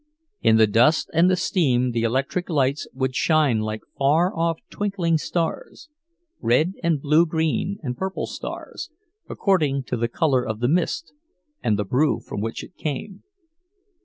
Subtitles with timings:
[0.41, 5.19] In the dust and the steam the electric lights would shine like far off twinkling
[5.19, 8.89] stars—red and blue green and purple stars,
[9.29, 11.13] according to the color of the mist
[11.61, 13.21] and the brew from which it came.